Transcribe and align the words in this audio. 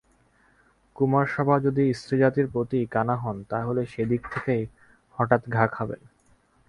কুমারসভা 0.95 1.55
যদি 1.59 1.83
স্ত্রীজাতির 1.93 2.47
প্রতিই 2.47 2.85
কানা 2.85 3.15
হন 3.15 3.37
তা 3.49 3.57
হলে 3.63 3.83
সে 3.85 4.03
দিক 4.05 4.21
থেকেই 4.33 4.63
হঠাৎ 5.17 5.41
ঘা 5.49 5.63
খাবেন। 5.67 6.01